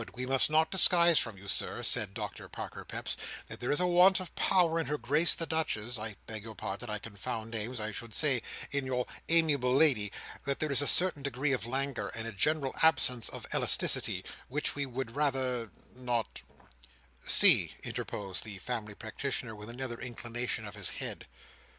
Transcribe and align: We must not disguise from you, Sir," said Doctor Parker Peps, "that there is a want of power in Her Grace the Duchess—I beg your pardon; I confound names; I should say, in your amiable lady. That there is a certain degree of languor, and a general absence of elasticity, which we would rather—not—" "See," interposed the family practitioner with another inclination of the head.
We 0.15 0.25
must 0.25 0.49
not 0.49 0.71
disguise 0.71 1.19
from 1.19 1.37
you, 1.37 1.47
Sir," 1.47 1.83
said 1.83 2.15
Doctor 2.15 2.49
Parker 2.49 2.83
Peps, 2.83 3.15
"that 3.45 3.59
there 3.59 3.69
is 3.71 3.79
a 3.79 3.85
want 3.85 4.19
of 4.19 4.33
power 4.33 4.79
in 4.79 4.87
Her 4.87 4.97
Grace 4.97 5.35
the 5.35 5.45
Duchess—I 5.45 6.15
beg 6.25 6.41
your 6.43 6.55
pardon; 6.55 6.89
I 6.89 6.97
confound 6.97 7.51
names; 7.51 7.79
I 7.79 7.91
should 7.91 8.15
say, 8.15 8.41
in 8.71 8.87
your 8.87 9.05
amiable 9.29 9.75
lady. 9.75 10.11
That 10.43 10.57
there 10.57 10.71
is 10.71 10.81
a 10.81 10.87
certain 10.87 11.21
degree 11.21 11.51
of 11.51 11.67
languor, 11.67 12.07
and 12.15 12.27
a 12.27 12.31
general 12.31 12.73
absence 12.81 13.29
of 13.29 13.45
elasticity, 13.53 14.25
which 14.47 14.73
we 14.73 14.87
would 14.87 15.15
rather—not—" 15.15 16.41
"See," 17.27 17.75
interposed 17.83 18.43
the 18.43 18.57
family 18.57 18.95
practitioner 18.95 19.53
with 19.55 19.69
another 19.69 19.99
inclination 19.99 20.65
of 20.67 20.73
the 20.73 20.91
head. 20.93 21.27